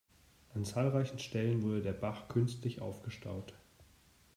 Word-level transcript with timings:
An 0.55 0.65
zahlreichen 0.65 1.19
Stellen 1.19 1.61
wurde 1.61 1.83
der 1.83 1.93
Bach 1.93 2.27
künstlich 2.27 2.81
aufgestaut. 2.81 3.53